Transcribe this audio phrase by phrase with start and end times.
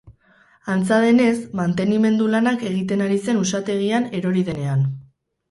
[0.75, 4.85] Antza denez, mantenimendu lanak egiten ari zen usategian, erori denean.